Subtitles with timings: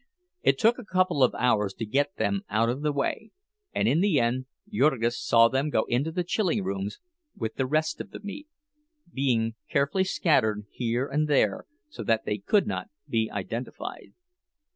[0.41, 3.29] It took a couple of hours to get them out of the way,
[3.71, 6.97] and in the end Jurgis saw them go into the chilling rooms
[7.35, 8.47] with the rest of the meat,
[9.13, 14.13] being carefully scattered here and there so that they could not be identified.